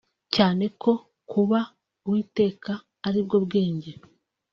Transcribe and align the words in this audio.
Cyane 0.35 0.65
ko 0.81 0.91
kubaha 1.29 1.71
uwiteka 2.05 2.71
aribwo 3.07 3.35
bwenge 3.45 3.91